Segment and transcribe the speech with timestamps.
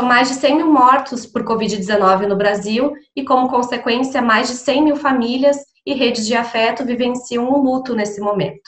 [0.00, 4.54] São mais de 100 mil mortos por Covid-19 no Brasil e, como consequência, mais de
[4.54, 8.62] 100 mil famílias e redes de afeto vivenciam um luto nesse momento.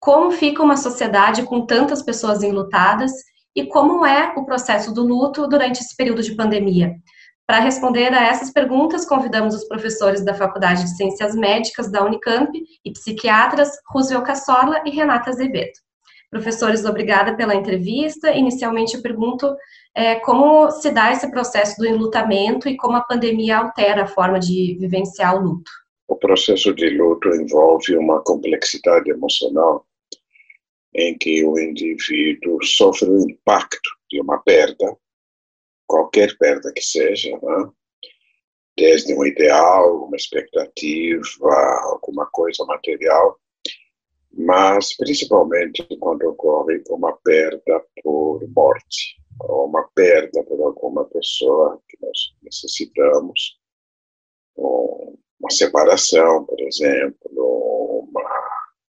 [0.00, 3.12] Como fica uma sociedade com tantas pessoas enlutadas
[3.54, 6.96] e como é o processo do luto durante esse período de pandemia?
[7.46, 12.50] Para responder a essas perguntas, convidamos os professores da Faculdade de Ciências Médicas da Unicamp
[12.84, 15.78] e psiquiatras Roosevelt Cassorla e Renata Azevedo.
[16.30, 18.30] Professores, obrigada pela entrevista.
[18.30, 19.52] Inicialmente, eu pergunto
[19.94, 24.38] é, como se dá esse processo do enlutamento e como a pandemia altera a forma
[24.38, 25.70] de vivenciar o luto.
[26.06, 29.84] O processo de luto envolve uma complexidade emocional
[30.94, 34.96] em que o indivíduo sofre o impacto de uma perda,
[35.86, 37.70] qualquer perda que seja, né?
[38.76, 43.38] desde um ideal, uma expectativa, alguma coisa material,
[44.32, 51.96] mas principalmente quando ocorre uma perda por morte, ou uma perda por alguma pessoa que
[52.00, 53.58] nós necessitamos,
[54.56, 58.50] uma separação, por exemplo, uma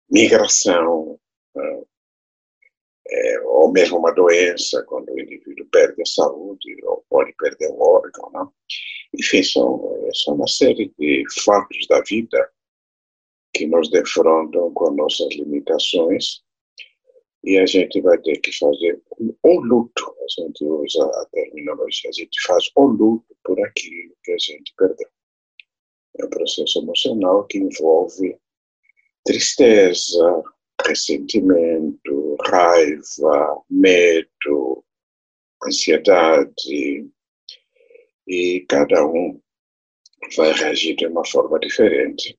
[0.09, 1.19] migração,
[1.55, 1.83] né?
[3.07, 7.81] é, ou mesmo uma doença, quando o indivíduo perde a saúde ou pode perder um
[7.81, 8.31] órgão.
[8.31, 8.47] Né?
[9.19, 12.49] Enfim, são, são uma série de fatos da vida
[13.55, 16.43] que nos defrontam com nossas limitações
[17.41, 19.01] e a gente vai ter que fazer
[19.43, 24.33] o luto, a gente usa a terminologia, a gente faz o luto por aquilo que
[24.33, 25.07] a gente perdeu.
[26.19, 28.37] É um processo emocional que envolve
[29.23, 30.43] tristeza,
[30.85, 34.83] ressentimento, raiva, medo,
[35.65, 37.09] ansiedade,
[38.27, 39.39] e cada um
[40.35, 42.37] vai reagir de uma forma diferente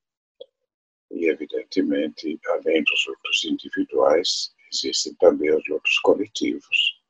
[1.17, 7.00] e, evidentemente, além dos lutos individuais, existem também os lutos coletivos,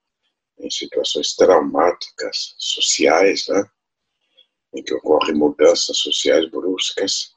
[0.58, 3.68] em situações traumáticas sociais, né?
[4.74, 7.32] em que ocorrem mudanças sociais bruscas,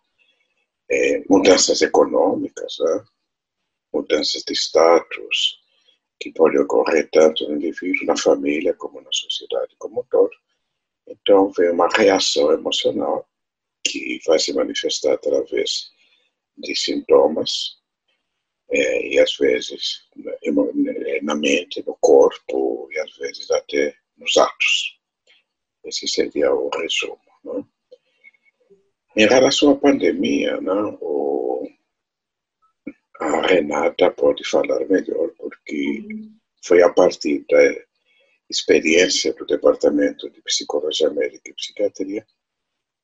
[0.90, 3.06] é, mudanças econômicas, né?
[3.92, 5.60] mudanças de status,
[6.20, 10.32] que podem ocorrer tanto no indivíduo, na família, como na sociedade como um todo.
[11.08, 13.28] Então, vem uma reação emocional
[13.84, 15.92] que vai se manifestar através
[16.60, 17.80] de sintomas,
[18.72, 20.08] é, e às vezes
[21.24, 25.00] na mente, no corpo, e às vezes até nos atos.
[25.86, 27.20] Esse seria o resumo.
[27.44, 27.64] Né?
[29.16, 31.68] Em relação à pandemia, né, o,
[33.20, 36.04] a Renata pode falar melhor, porque
[36.64, 37.76] foi a partir da
[38.50, 42.26] experiência do Departamento de Psicologia Médica e Psiquiatria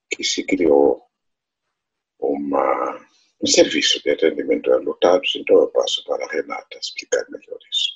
[0.09, 1.03] que se criou
[2.19, 3.05] uma
[3.41, 7.96] um serviço de atendimento a lutados, então eu passo para a Renata explicar melhor isso.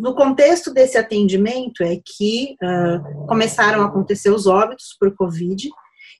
[0.00, 5.70] No contexto desse atendimento é que uh, começaram a acontecer os óbitos por Covid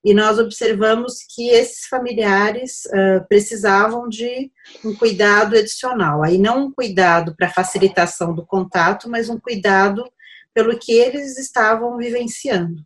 [0.05, 4.51] e nós observamos que esses familiares uh, precisavam de
[4.85, 6.23] um cuidado adicional.
[6.23, 10.05] Aí não um cuidado para facilitação do contato, mas um cuidado
[10.53, 12.83] pelo que eles estavam vivenciando,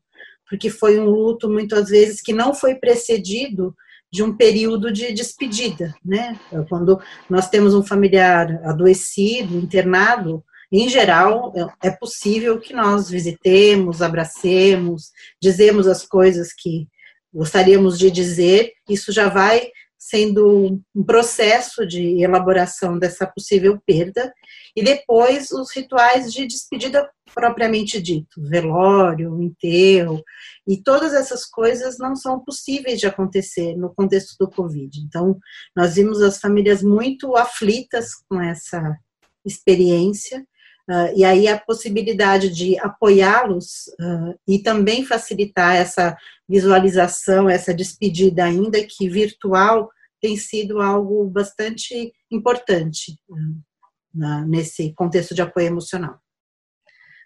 [0.49, 3.75] porque foi um luto muitas vezes que não foi precedido
[4.11, 6.39] de um período de despedida, né?
[6.69, 11.53] Quando nós temos um familiar adoecido, internado, em geral,
[11.83, 15.11] é possível que nós visitemos, abracemos,
[15.41, 16.87] dizemos as coisas que
[17.33, 24.33] gostaríamos de dizer, isso já vai sendo um processo de elaboração dessa possível perda,
[24.77, 30.23] e depois os rituais de despedida propriamente dito, velório, enterro,
[30.67, 35.01] e todas essas coisas não são possíveis de acontecer no contexto do Covid.
[35.01, 35.39] Então,
[35.77, 38.97] nós vimos as famílias muito aflitas com essa
[39.45, 40.47] experiência,
[40.89, 46.17] uh, e aí a possibilidade de apoiá-los uh, e também facilitar essa
[46.49, 49.91] visualização, essa despedida, ainda que virtual,
[50.21, 56.19] tem sido algo bastante importante uh, nesse contexto de apoio emocional.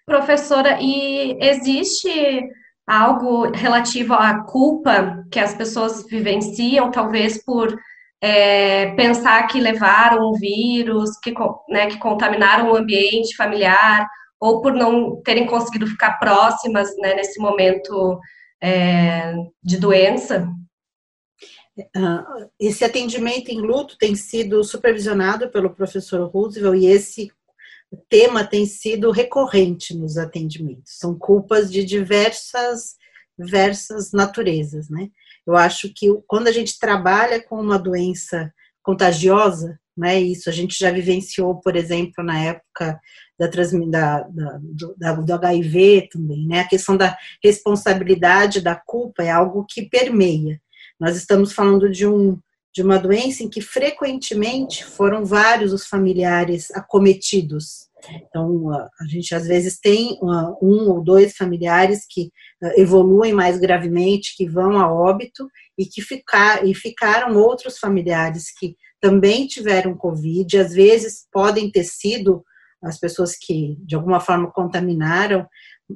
[0.05, 2.11] Professora, e existe
[2.87, 7.75] algo relativo à culpa que as pessoas vivenciam, talvez por
[8.23, 11.35] é, pensar que levaram um vírus, que,
[11.69, 14.09] né, que contaminaram o ambiente familiar,
[14.39, 18.21] ou por não terem conseguido ficar próximas né, nesse momento
[18.63, 20.49] é, de doença?
[21.97, 22.25] Ah,
[22.61, 27.33] esse atendimento em luto tem sido supervisionado pelo professor Roosevelt e esse
[28.09, 30.99] tema tem sido recorrente nos atendimentos.
[30.99, 32.97] São culpas de diversas,
[33.37, 35.09] diversas naturezas, né?
[35.47, 38.53] Eu acho que quando a gente trabalha com uma doença
[38.83, 40.49] contagiosa, não é isso.
[40.49, 43.01] A gente já vivenciou, por exemplo, na época
[43.39, 44.21] da, da,
[44.97, 46.61] da, do, do HIV também, né?
[46.61, 50.61] A questão da responsabilidade, da culpa é algo que permeia.
[50.99, 52.39] Nós estamos falando de um
[52.75, 57.87] de uma doença em que frequentemente foram vários os familiares acometidos.
[58.11, 60.19] Então, a gente às vezes tem
[60.61, 62.31] um ou dois familiares que
[62.77, 68.77] evoluem mais gravemente, que vão a óbito, e que ficar, e ficaram outros familiares que
[69.01, 72.45] também tiveram Covid, às vezes podem ter sido
[72.83, 75.47] as pessoas que de alguma forma contaminaram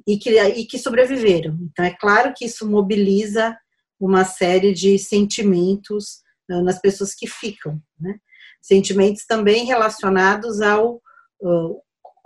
[0.06, 1.56] e que, e que sobreviveram.
[1.62, 3.56] Então, é claro que isso mobiliza
[3.99, 6.20] uma série de sentimentos
[6.50, 8.19] uh, nas pessoas que ficam, né?
[8.61, 11.00] Sentimentos também relacionados ao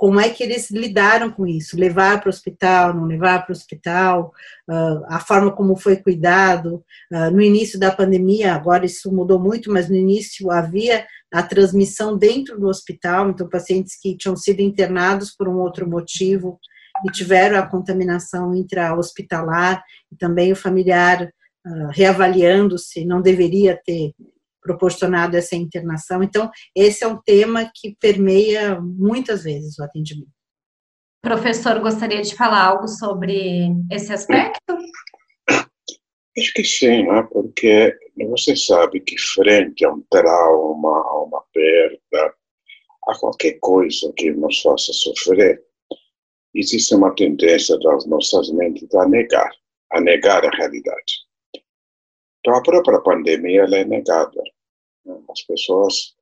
[0.00, 3.54] como é que eles lidaram com isso, levar para o hospital, não levar para o
[3.54, 4.32] hospital,
[4.66, 6.82] uh, a forma como foi cuidado.
[7.12, 12.16] Uh, no início da pandemia, agora isso mudou muito, mas no início havia a transmissão
[12.16, 16.58] dentro do hospital, então pacientes que tinham sido internados por um outro motivo
[17.06, 21.24] e tiveram a contaminação intra-hospitalar, e também o familiar
[21.66, 24.14] uh, reavaliando se não deveria ter
[24.60, 26.22] proporcionado essa internação.
[26.22, 30.30] Então, esse é um tema que permeia muitas vezes o atendimento.
[31.22, 34.76] Professor, gostaria de falar algo sobre esse aspecto?
[36.38, 37.22] Acho que sim, né?
[37.30, 37.94] porque
[38.28, 42.34] você sabe que frente a um trauma, a uma perda,
[43.08, 45.62] a qualquer coisa que nos faça sofrer,
[46.54, 49.50] existe uma tendência das nossas mentes a negar,
[49.92, 51.29] a negar a realidade.
[52.40, 54.42] Então, a própria pandemia é negada.
[55.30, 56.14] As pessoas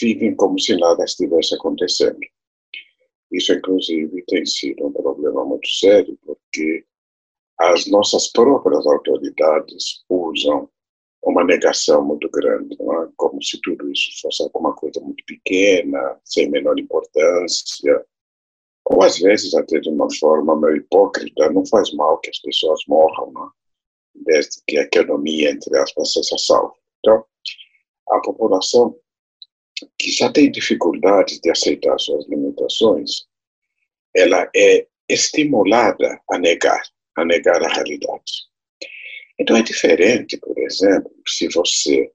[0.00, 2.20] vivem como se nada estivesse acontecendo.
[3.30, 6.84] Isso, inclusive, tem sido um problema muito sério, porque
[7.58, 10.68] as nossas próprias autoridades usam
[11.22, 13.08] uma negação muito grande, é?
[13.16, 18.04] como se tudo isso fosse alguma coisa muito pequena, sem menor importância,
[18.84, 22.80] ou às vezes até de uma forma meio hipócrita, não faz mal que as pessoas
[22.88, 23.46] morram, não?
[23.46, 23.61] É?
[24.14, 26.74] Desde que a economia, entre aspas, seja salva.
[26.98, 27.24] Então,
[28.10, 28.96] a população
[29.98, 33.26] que já tem dificuldades de aceitar suas limitações,
[34.14, 36.82] ela é estimulada a negar,
[37.16, 38.32] a negar a realidade.
[39.38, 42.10] Então é diferente, por exemplo, se você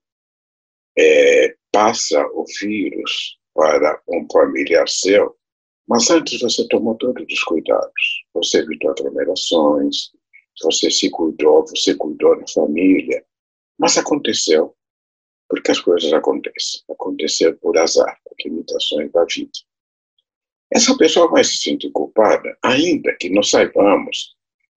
[0.98, 5.36] é, passa o vírus para um familiar seu,
[5.88, 8.26] mas antes você tomou todos os cuidados.
[8.34, 10.12] Você evitou aglomerações,
[10.62, 13.24] você se cuidou, você cuidou da família,
[13.78, 14.76] mas aconteceu,
[15.50, 16.82] porque as coisas acontecem.
[16.90, 19.52] Aconteceu por azar, por limitações da vida.
[20.72, 24.36] Essa pessoa vai se sentir culpada, ainda que nós saibamos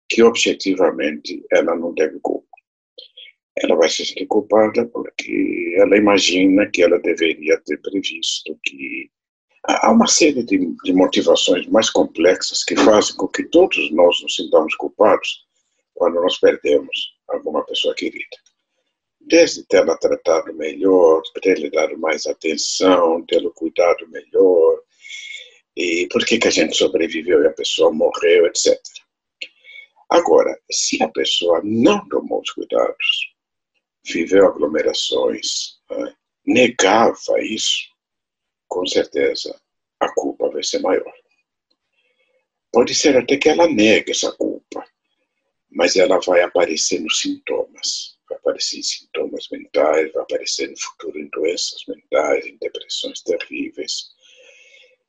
[0.08, 2.46] que objetivamente ela não teve culpa.
[3.56, 9.10] Ela vai se sentir culpada porque ela imagina que ela deveria ter previsto que
[9.64, 14.34] há uma série de, de motivações mais complexas que fazem com que todos nós nos
[14.34, 15.44] sintamos culpados
[16.00, 18.34] quando nós perdemos alguma pessoa querida.
[19.20, 24.80] Desde tê-la tratado melhor, ter-lhe dado mais atenção, tê-lo cuidado melhor,
[25.76, 28.80] e por que, que a gente sobreviveu e a pessoa morreu, etc.
[30.08, 33.34] Agora, se a pessoa não tomou os cuidados,
[34.02, 36.14] viveu aglomerações, né,
[36.46, 37.90] negava isso,
[38.66, 39.54] com certeza
[40.00, 41.12] a culpa vai ser maior.
[42.72, 44.49] Pode ser até que ela negue essa culpa,
[45.70, 48.18] mas ela vai aparecer nos sintomas.
[48.28, 54.10] Vai aparecer em sintomas mentais, vai aparecer no futuro em doenças mentais, em depressões terríveis.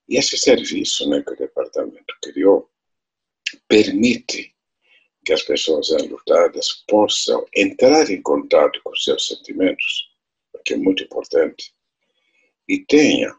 [0.07, 2.69] E esse serviço né, que o departamento criou
[3.67, 4.53] permite
[5.25, 10.09] que as pessoas enlutadas possam entrar em contato com seus sentimentos,
[10.65, 11.73] que é muito importante,
[12.67, 13.35] e tenha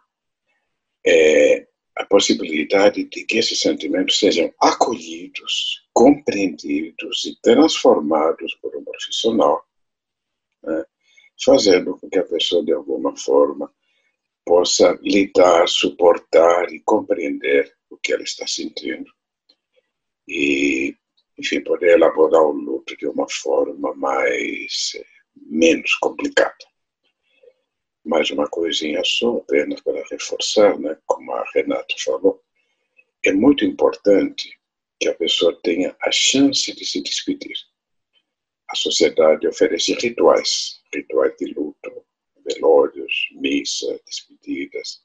[1.04, 9.64] é, a possibilidade de que esses sentimentos sejam acolhidos, compreendidos e transformados por um profissional,
[10.62, 10.84] né,
[11.44, 13.70] fazendo com que a pessoa, de alguma forma,
[14.44, 19.10] possa lidar, suportar e compreender o que ela está sentindo.
[20.26, 20.96] E,
[21.38, 25.04] enfim, poder elaborar o luto de uma forma mais eh,
[25.36, 26.71] menos complicada
[28.04, 32.42] mais uma coisinha só, apenas para reforçar, né, como a Renata falou,
[33.24, 34.58] é muito importante
[35.00, 37.56] que a pessoa tenha a chance de se despedir.
[38.68, 42.04] A sociedade oferece rituais, rituais de luto,
[42.44, 45.04] velórios, missas, despedidas.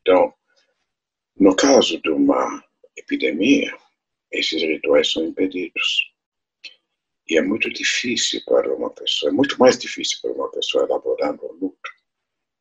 [0.00, 0.32] Então,
[1.36, 2.64] no caso de uma
[2.96, 3.76] epidemia,
[4.30, 6.09] esses rituais são impedidos.
[7.30, 11.32] E é muito difícil para uma pessoa, é muito mais difícil para uma pessoa elaborar
[11.32, 11.90] um luto,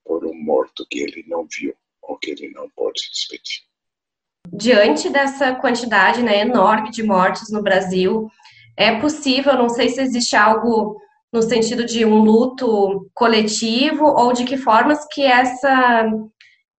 [0.05, 1.73] por um morto que ele não viu
[2.03, 3.63] ou que ele não pode se despedir.
[4.47, 8.29] Diante dessa quantidade né, enorme de mortes no Brasil,
[8.77, 11.01] é possível, não sei se existe algo
[11.33, 16.07] no sentido de um luto coletivo ou de que formas que essa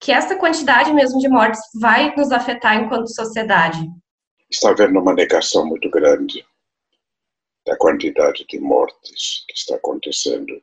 [0.01, 3.79] que essa quantidade mesmo de mortes vai nos afetar enquanto sociedade?
[4.51, 6.43] Está havendo uma negação muito grande
[7.67, 10.61] da quantidade de mortes que está acontecendo.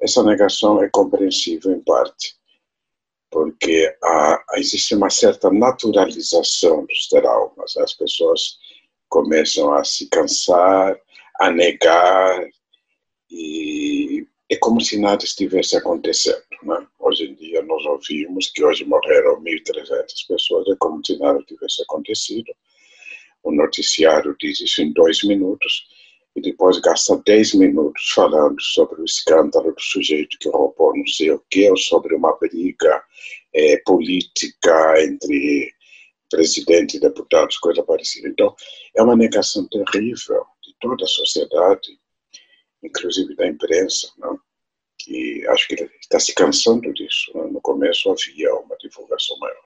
[0.00, 2.34] Essa negação é compreensível em parte,
[3.30, 7.76] porque há, existe uma certa naturalização dos traumas.
[7.76, 8.58] As pessoas
[9.08, 10.98] começam a se cansar,
[11.38, 12.48] a negar,
[13.30, 16.42] e é como se nada estivesse acontecendo.
[16.62, 16.86] Né?
[16.98, 21.82] Hoje em dia nós ouvimos que hoje morreram 1.300 pessoas, é como se nada tivesse
[21.82, 22.52] acontecido.
[23.42, 25.86] O noticiário diz isso em dois minutos
[26.40, 31.30] e depois gasta 10 minutos falando sobre o escândalo do sujeito que roubou não sei
[31.30, 33.02] o que, ou sobre uma briga
[33.54, 35.72] é, política entre
[36.30, 38.28] presidente e deputados, coisa parecida.
[38.28, 38.54] Então,
[38.96, 41.98] é uma negação terrível de toda a sociedade,
[42.82, 44.38] inclusive da imprensa, não?
[44.98, 47.32] que acho que está se cansando disso.
[47.34, 47.50] Não?
[47.52, 49.64] No começo havia uma divulgação maior.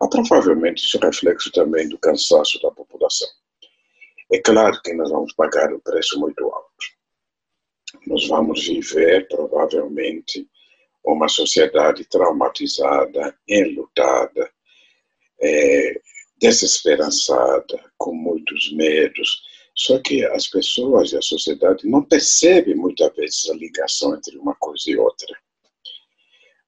[0.00, 3.28] Há provavelmente isso é reflexo também do cansaço da população.
[4.30, 6.68] É claro que nós vamos pagar um preço muito alto.
[8.06, 10.46] Nós vamos viver, provavelmente,
[11.02, 14.50] uma sociedade traumatizada, enlutada,
[15.40, 16.00] é,
[16.36, 19.42] desesperançada, com muitos medos.
[19.74, 24.54] Só que as pessoas e a sociedade não percebem muitas vezes a ligação entre uma
[24.56, 25.34] coisa e outra.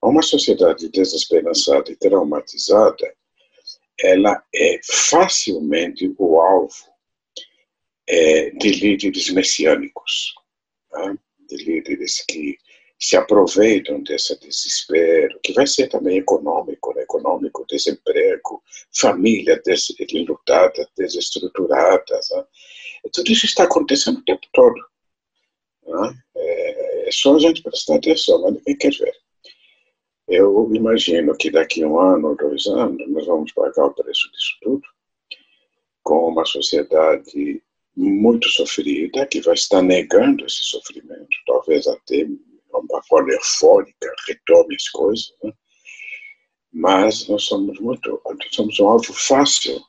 [0.02, 3.14] Uma sociedade desesperançada e traumatizada,
[4.02, 6.90] ela é facilmente o alvo
[8.10, 10.34] é, de líderes messiânicos,
[10.92, 11.16] né?
[11.48, 12.58] de líderes que
[12.98, 17.02] se aproveitam desse desespero, que vai ser também econômico, né?
[17.02, 18.62] econômico, desemprego,
[18.92, 19.62] família
[20.12, 22.20] enlutada, desestruturada.
[22.32, 22.44] Né?
[23.12, 24.84] Tudo isso está acontecendo o tempo todo.
[25.86, 26.14] Né?
[26.36, 29.14] É, só a gente prestar atenção, mas ninguém quer ver.
[30.26, 34.56] Eu imagino que daqui a um ano, dois anos, nós vamos pagar o preço disso
[34.60, 34.82] tudo,
[36.02, 37.62] com uma sociedade
[38.00, 42.26] muito sofrida, que vai estar negando esse sofrimento, talvez até
[42.72, 45.52] uma forma eufórica, retome as coisas, né?
[46.72, 48.20] mas nós somos muito,
[48.52, 49.82] somos um alvo fácil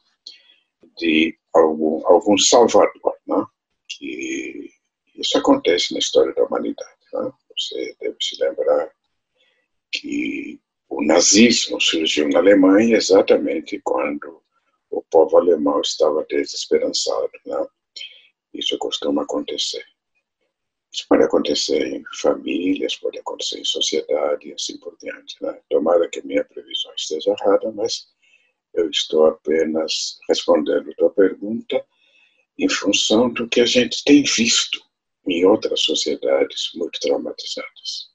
[0.97, 3.45] de algum, algum salvador, né?
[3.87, 4.69] que
[5.15, 6.91] isso acontece na história da humanidade.
[7.13, 7.31] Né?
[7.57, 8.91] Você deve se lembrar
[9.91, 14.41] que o nazismo surgiu na Alemanha exatamente quando
[14.89, 17.31] o povo alemão estava desesperançado.
[17.45, 17.67] Né?
[18.53, 19.85] Isso costuma acontecer.
[20.93, 25.41] Isso pode acontecer em famílias, pode acontecer em sociedade e assim por diante.
[25.41, 25.59] Né?
[25.69, 28.09] Tomara que minha previsão esteja errada, mas
[28.73, 31.85] eu estou apenas respondendo a tua pergunta
[32.59, 34.81] em função do que a gente tem visto
[35.27, 38.11] em outras sociedades muito traumatizadas.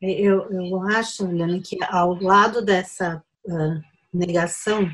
[0.00, 3.82] Eu, eu acho, Helena, que ao lado dessa uh,
[4.12, 4.88] negação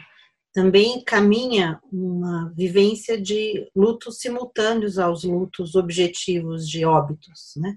[0.53, 7.77] também caminha uma vivência de lutos simultâneos aos lutos objetivos de óbitos, né?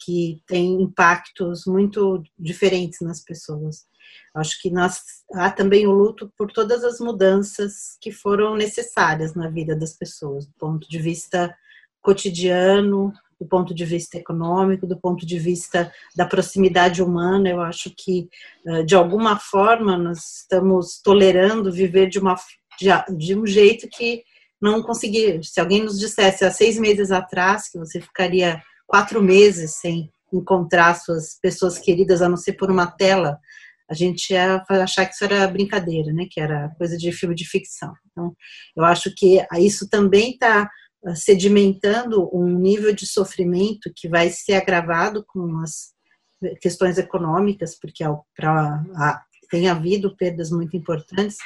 [0.00, 3.86] que tem impactos muito diferentes nas pessoas.
[4.34, 5.00] Acho que nós
[5.34, 10.46] há também o luto por todas as mudanças que foram necessárias na vida das pessoas,
[10.46, 11.54] do ponto de vista
[12.00, 17.48] cotidiano, do ponto de vista econômico, do ponto de vista da proximidade humana.
[17.48, 18.28] Eu acho que,
[18.66, 22.34] eh, de alguma forma, nós estamos tolerando viver de, uma,
[23.16, 24.24] de um jeito que
[24.60, 25.44] não conseguir.
[25.44, 30.94] Se alguém nos dissesse há seis meses atrás que você ficaria quatro meses sem encontrar
[30.94, 33.38] suas pessoas queridas, a não ser por uma tela,
[33.88, 36.26] a gente ia achar que isso era brincadeira, né?
[36.30, 37.94] Que era coisa de filme de ficção.
[38.10, 38.34] Então,
[38.76, 40.68] eu acho que isso também está
[41.14, 45.92] sedimentando um nível de sofrimento que vai ser agravado com as
[46.60, 48.04] questões econômicas, porque
[48.36, 51.36] pra, a, tem havido perdas muito importantes,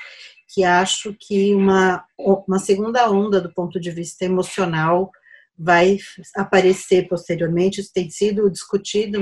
[0.48, 5.10] que acho que uma, uma segunda onda do ponto de vista emocional
[5.58, 5.98] vai
[6.36, 9.20] aparecer posteriormente, isso tem sido discutido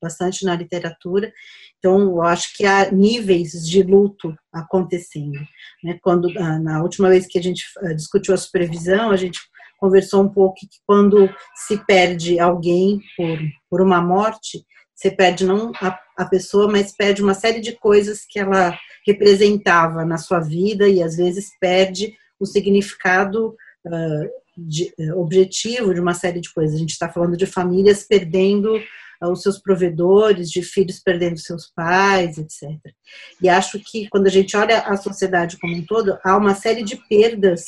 [0.00, 1.32] bastante na literatura,
[1.78, 5.38] então eu acho que há níveis de luto acontecendo.
[5.82, 5.98] Né?
[6.02, 9.38] Quando, ah, na última vez que a gente ah, discutiu a supervisão, a gente
[9.78, 15.72] conversou um pouco que quando se perde alguém por, por uma morte, você perde não
[15.80, 20.88] a, a pessoa, mas perde uma série de coisas que ela representava na sua vida
[20.88, 23.54] e às vezes perde o significado
[23.86, 26.76] uh, de, uh, objetivo de uma série de coisas.
[26.76, 28.80] A gente está falando de famílias perdendo
[29.30, 32.78] os seus provedores, de filhos perdendo seus pais, etc.
[33.40, 36.82] E acho que quando a gente olha a sociedade como um todo, há uma série
[36.82, 37.62] de perdas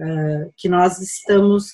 [0.00, 1.72] uh, que nós estamos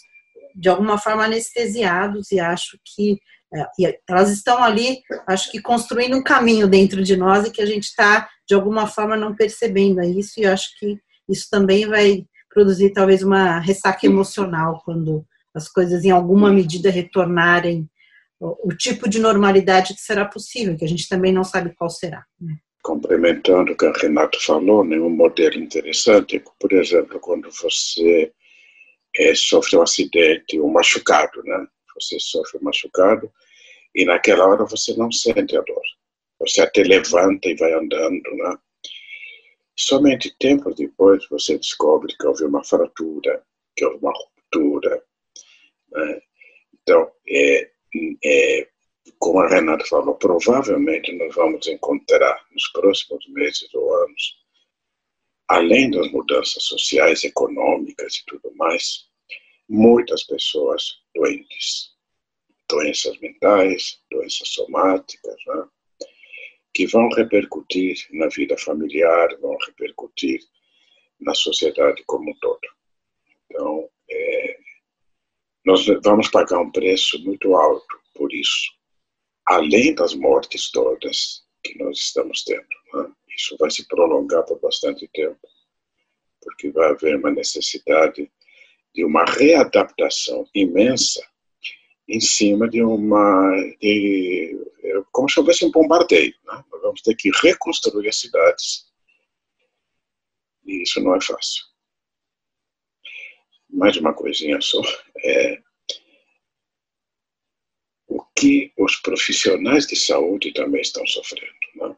[0.55, 3.19] de alguma forma anestesiados e acho que
[3.55, 7.67] uh, elas estão ali, acho que construindo um caminho dentro de nós e que a
[7.67, 10.99] gente está de alguma forma não percebendo isso e acho que
[11.29, 12.25] isso também vai
[12.59, 15.25] produzir talvez uma ressaca emocional quando
[15.55, 17.89] as coisas em alguma medida retornarem
[18.41, 21.89] o, o tipo de normalidade que será possível, que a gente também não sabe qual
[21.89, 22.25] será.
[22.41, 22.57] Né?
[22.83, 28.33] Complementando o que a Renato falou, né, um modelo interessante, por exemplo, quando você
[29.17, 31.65] é, sofre um acidente, um machucado, né?
[31.95, 33.31] Você sofre um machucado
[33.95, 35.83] e naquela hora você não sente a dor.
[36.41, 38.57] Você até levanta e vai andando, né?
[39.81, 45.05] Somente tempos depois você descobre que houve uma fratura, que houve uma ruptura.
[45.93, 46.21] Né?
[46.75, 47.71] Então, é,
[48.25, 48.69] é,
[49.21, 54.45] como a Renata falou, provavelmente nós vamos encontrar nos próximos meses ou anos,
[55.47, 59.07] além das mudanças sociais, econômicas e tudo mais,
[59.69, 61.93] muitas pessoas doentes,
[62.69, 65.69] doenças mentais, doenças somáticas, né?
[66.79, 70.39] Que vão repercutir na vida familiar, vão repercutir
[71.21, 72.69] na sociedade como um todo.
[73.51, 74.59] Então, é,
[75.65, 78.71] nós vamos pagar um preço muito alto por isso,
[79.45, 82.69] além das mortes todas que nós estamos tendo.
[82.95, 83.11] Né?
[83.37, 85.49] Isso vai se prolongar por bastante tempo,
[86.41, 88.31] porque vai haver uma necessidade
[88.95, 91.27] de uma readaptação imensa
[92.09, 93.51] em cima de uma.
[93.81, 96.35] De, é como se houvesse um bombardeio.
[96.45, 96.65] Né?
[96.71, 98.87] Nós vamos ter que reconstruir as cidades.
[100.65, 101.65] E isso não é fácil.
[103.71, 104.81] Mais uma coisinha só.
[105.25, 105.63] É,
[108.07, 111.53] o que os profissionais de saúde também estão sofrendo.
[111.75, 111.97] Né?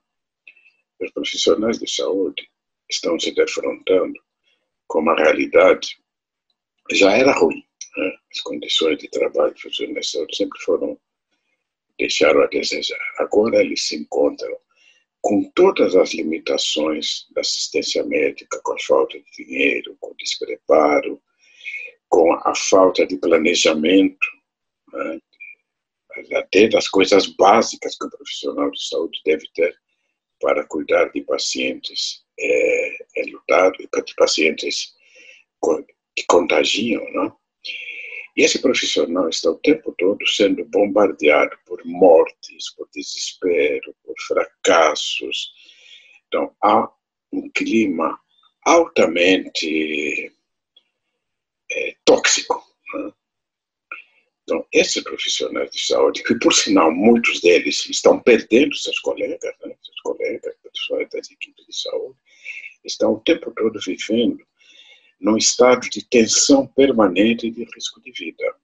[1.01, 2.49] Os profissionais de saúde
[2.89, 4.21] estão se defrontando
[4.89, 5.99] com uma realidade
[6.93, 7.65] já era ruim
[7.97, 8.17] né?
[8.33, 10.99] As condições de trabalho dos professores sempre foram
[12.01, 12.99] deixaram a desejar.
[13.19, 14.57] Agora eles se encontram
[15.21, 21.21] com todas as limitações da assistência médica, com a falta de dinheiro, com o despreparo,
[22.09, 24.27] com a falta de planejamento,
[24.93, 25.21] né?
[26.35, 29.75] até das coisas básicas que o profissional de saúde deve ter
[30.41, 34.95] para cuidar de pacientes é, é lutado, de pacientes
[36.17, 37.40] que contagiam, não?
[38.37, 45.53] E esse profissional está o tempo todo sendo bombardeado por mortes, por desespero, por fracassos.
[46.29, 46.89] Então, há
[47.33, 48.19] um clima
[48.65, 50.33] altamente
[51.71, 52.65] é, tóxico.
[52.95, 53.13] Né?
[54.45, 59.75] Então, esses profissionais de saúde, que por sinal muitos deles estão perdendo seus colegas, né?
[59.83, 62.17] seus colegas, pessoas das equipes de saúde,
[62.85, 64.45] estão o tempo todo vivendo
[65.21, 68.57] num estado de tensão permanente e de risco de vida.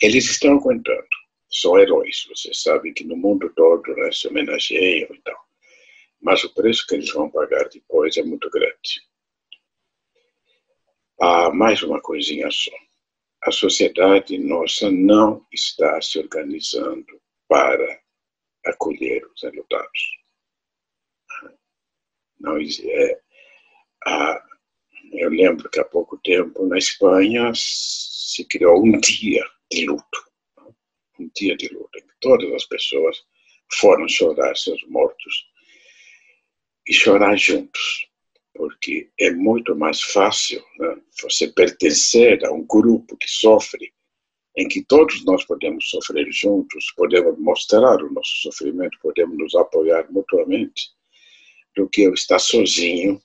[0.00, 1.06] Eles estão aguentando,
[1.50, 5.46] são heróis, vocês sabem que no mundo todo né, se homenageiam e tal,
[6.20, 9.02] mas o preço que eles vão pagar depois é muito grande.
[11.20, 12.72] Há mais uma coisinha só.
[13.42, 18.02] A sociedade nossa não está se organizando para
[18.64, 20.18] acolher os enlutados.
[22.40, 23.20] Não é,
[25.12, 30.24] eu lembro que há pouco tempo, na Espanha, se criou um dia de luto.
[31.18, 33.16] Um dia de luto, em que todas as pessoas
[33.72, 35.46] foram chorar seus mortos
[36.88, 38.08] e chorar juntos,
[38.54, 43.92] porque é muito mais fácil né, você pertencer a um grupo que sofre,
[44.56, 50.10] em que todos nós podemos sofrer juntos, podemos mostrar o nosso sofrimento, podemos nos apoiar
[50.10, 50.90] mutuamente,
[51.74, 53.20] do que eu estar sozinho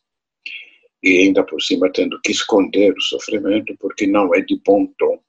[1.01, 5.21] e ainda por cima tendo que esconder o sofrimento, porque não é de bom tom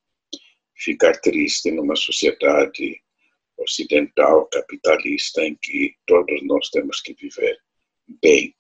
[0.75, 3.01] ficar triste numa sociedade
[3.59, 7.59] ocidental, capitalista, em que todos nós temos que viver
[8.23, 8.55] bem,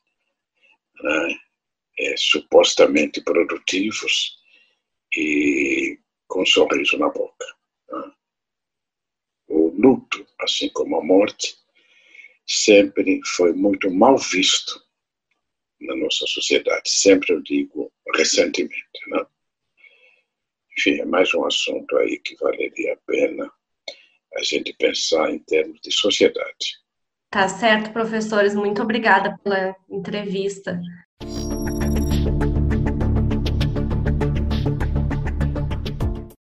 [1.03, 1.37] né?
[1.99, 4.38] é, supostamente produtivos
[5.14, 7.46] e com um sorriso na boca.
[7.90, 8.12] Né?
[9.49, 11.57] O luto, assim como a morte,
[12.46, 14.81] sempre foi muito mal visto
[15.80, 16.90] na nossa sociedade.
[16.90, 19.00] Sempre eu digo recentemente.
[19.08, 19.26] Né?
[20.78, 23.50] Enfim, é mais um assunto aí que valeria a pena
[24.36, 26.80] a gente pensar em termos de sociedade.
[27.30, 28.54] Tá certo, professores.
[28.54, 30.80] Muito obrigada pela entrevista.